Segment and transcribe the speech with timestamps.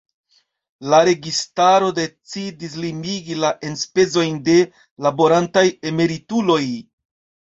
[0.91, 4.55] La registaro decidis limigi la enspezojn de
[5.09, 6.59] laborantaj emerituloj.